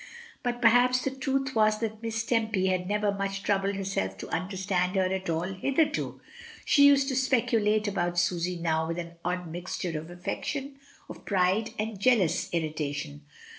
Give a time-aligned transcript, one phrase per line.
[0.41, 4.95] But perhaps the truth was that Miss Tempy had never much troubled herself to understand
[4.95, 6.19] her at all hitherto.
[6.65, 11.75] She used to speculate about Susy now with an odd mixture of affection, of pride,
[11.77, 13.21] and jealous irritation.